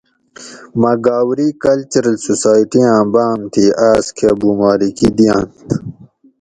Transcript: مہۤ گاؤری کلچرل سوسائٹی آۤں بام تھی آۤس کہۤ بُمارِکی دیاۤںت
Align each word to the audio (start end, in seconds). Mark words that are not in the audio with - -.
مہۤ 0.79 0.95
گاؤری 1.05 1.47
کلچرل 1.63 2.15
سوسائٹی 2.27 2.81
آۤں 2.93 3.05
بام 3.13 3.39
تھی 3.51 3.65
آۤس 3.89 4.05
کہۤ 4.17 4.33
بُمارِکی 4.39 5.07
دیاۤںت 5.17 5.57